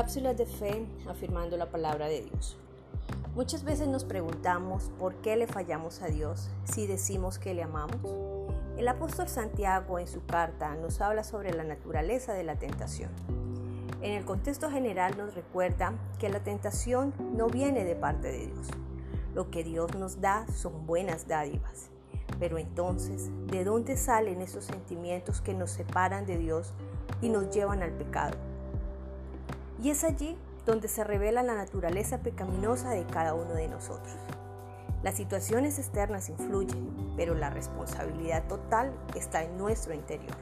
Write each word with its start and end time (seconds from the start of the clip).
Cápsulas 0.00 0.38
de 0.38 0.46
fe 0.46 0.86
afirmando 1.10 1.58
la 1.58 1.70
palabra 1.70 2.08
de 2.08 2.22
Dios. 2.22 2.56
Muchas 3.34 3.64
veces 3.64 3.86
nos 3.86 4.04
preguntamos 4.04 4.90
por 4.98 5.16
qué 5.16 5.36
le 5.36 5.46
fallamos 5.46 6.00
a 6.00 6.06
Dios 6.06 6.48
si 6.64 6.86
decimos 6.86 7.38
que 7.38 7.52
le 7.52 7.62
amamos. 7.62 8.00
El 8.78 8.88
apóstol 8.88 9.28
Santiago 9.28 9.98
en 9.98 10.08
su 10.08 10.24
carta 10.24 10.74
nos 10.76 11.02
habla 11.02 11.22
sobre 11.22 11.52
la 11.52 11.64
naturaleza 11.64 12.32
de 12.32 12.44
la 12.44 12.56
tentación. 12.56 13.10
En 14.00 14.12
el 14.12 14.24
contexto 14.24 14.70
general 14.70 15.18
nos 15.18 15.34
recuerda 15.34 15.92
que 16.18 16.30
la 16.30 16.40
tentación 16.40 17.12
no 17.36 17.48
viene 17.48 17.84
de 17.84 17.94
parte 17.94 18.28
de 18.32 18.46
Dios. 18.46 18.68
Lo 19.34 19.50
que 19.50 19.64
Dios 19.64 19.94
nos 19.96 20.22
da 20.22 20.46
son 20.50 20.86
buenas 20.86 21.28
dádivas. 21.28 21.90
Pero 22.38 22.56
entonces, 22.56 23.28
¿de 23.48 23.64
dónde 23.64 23.98
salen 23.98 24.40
esos 24.40 24.64
sentimientos 24.64 25.42
que 25.42 25.52
nos 25.52 25.70
separan 25.72 26.24
de 26.24 26.38
Dios 26.38 26.72
y 27.20 27.28
nos 27.28 27.50
llevan 27.50 27.82
al 27.82 27.92
pecado? 27.92 28.38
Y 29.82 29.88
es 29.88 30.04
allí 30.04 30.36
donde 30.66 30.88
se 30.88 31.04
revela 31.04 31.42
la 31.42 31.54
naturaleza 31.54 32.18
pecaminosa 32.18 32.90
de 32.90 33.06
cada 33.06 33.34
uno 33.34 33.54
de 33.54 33.68
nosotros. 33.68 34.14
Las 35.02 35.14
situaciones 35.14 35.78
externas 35.78 36.28
influyen, 36.28 37.14
pero 37.16 37.34
la 37.34 37.48
responsabilidad 37.48 38.46
total 38.46 38.92
está 39.14 39.42
en 39.42 39.56
nuestro 39.56 39.94
interior. 39.94 40.36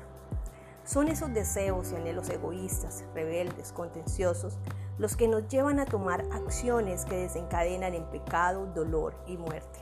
Son 0.84 1.06
esos 1.06 1.32
deseos 1.32 1.92
y 1.92 1.96
anhelos 1.96 2.28
egoístas, 2.30 3.04
rebeldes, 3.14 3.72
contenciosos, 3.72 4.58
los 4.98 5.16
que 5.16 5.28
nos 5.28 5.46
llevan 5.46 5.78
a 5.78 5.84
tomar 5.84 6.24
acciones 6.32 7.04
que 7.04 7.16
desencadenan 7.16 7.94
en 7.94 8.04
pecado, 8.06 8.66
dolor 8.74 9.14
y 9.26 9.36
muerte. 9.36 9.78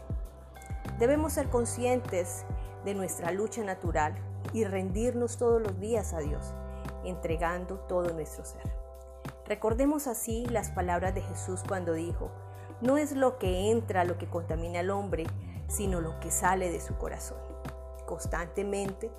Debemos 0.98 1.32
ser 1.32 1.48
conscientes 1.48 2.45
de 2.84 2.95
nuestra 2.95 3.32
lucha 3.32 3.65
natural 3.65 4.15
y 4.52 4.65
rendirnos 4.65 5.38
todos 5.38 5.62
los 5.62 5.80
días 5.80 6.12
a 6.12 6.18
Dios, 6.18 6.52
entregando 7.04 7.79
todo 7.88 8.13
nuestro 8.13 8.45
ser. 8.45 8.85
Recordemos 9.48 10.08
así 10.08 10.44
las 10.46 10.70
palabras 10.70 11.14
de 11.14 11.22
Jesús 11.22 11.62
cuando 11.66 11.92
dijo, 11.92 12.32
no 12.80 12.98
es 12.98 13.12
lo 13.12 13.38
que 13.38 13.70
entra 13.70 14.04
lo 14.04 14.18
que 14.18 14.26
contamina 14.26 14.80
al 14.80 14.90
hombre, 14.90 15.24
sino 15.68 16.00
lo 16.00 16.18
que 16.20 16.30
sale 16.30 16.70
de 16.70 16.80
su 16.80 16.96
corazón. 16.96 17.38
Constantemente 18.06 19.10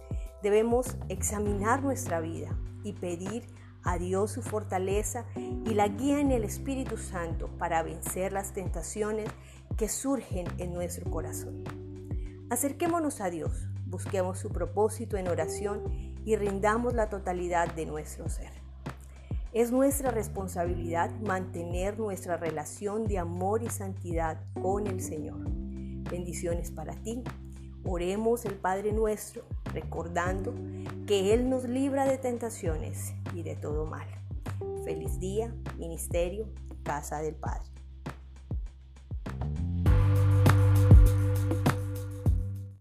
debemos 0.42 0.98
examinar 1.09 1.81
nuestra 1.81 2.20
vida 2.20 2.50
y 2.83 2.94
pedir 2.94 3.48
a 3.83 3.98
Dios 3.98 4.31
su 4.31 4.42
fortaleza 4.42 5.25
y 5.36 5.73
la 5.73 5.88
guía 5.88 6.20
en 6.20 6.31
el 6.31 6.44
Espíritu 6.44 6.98
Santo 6.98 7.50
para 7.58 7.83
vencer 7.83 8.33
las 8.33 8.52
tentaciones 8.52 9.30
que 9.78 9.88
surgen 9.88 10.48
en 10.58 10.73
nuestro 10.73 11.09
corazón. 11.09 11.64
Acerquémonos 12.50 13.22
a 13.22 13.30
Dios, 13.30 13.67
busquemos 13.86 14.39
su 14.39 14.50
propósito 14.50 15.16
en 15.16 15.30
oración 15.30 15.83
y 16.25 16.36
rindamos 16.36 16.94
la 16.94 17.09
totalidad 17.09 17.73
de 17.73 17.86
nuestro 17.86 18.28
ser. 18.28 18.67
Es 19.53 19.72
nuestra 19.72 20.12
responsabilidad 20.12 21.09
mantener 21.22 21.98
nuestra 21.98 22.36
relación 22.36 23.08
de 23.08 23.17
amor 23.17 23.64
y 23.64 23.70
santidad 23.70 24.42
con 24.62 24.88
el 24.88 25.02
Señor. 25.02 25.39
Bendiciones 26.09 26.70
para 26.70 26.94
ti. 26.95 27.23
Oremos 27.86 28.45
el 28.45 28.56
Padre 28.56 28.92
nuestro, 28.92 29.44
recordando 29.73 30.54
que 31.06 31.34
Él 31.34 31.50
nos 31.50 31.64
libra 31.64 32.06
de 32.06 32.17
tentaciones 32.17 33.14
y 33.34 33.44
de 33.44 33.56
todo 33.56 33.86
mal. 33.86 34.08
Feliz 34.84 35.20
día, 35.20 35.54
Ministerio, 35.78 36.50
Casa 36.84 37.22
del 37.22 37.36
Padre. 37.36 37.77